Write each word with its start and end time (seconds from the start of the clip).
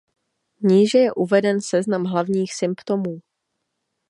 Níže 0.63 0.99
je 0.99 1.13
uveden 1.13 1.61
seznam 1.61 2.03
hlavních 2.05 2.53
symptomů. 2.53 3.19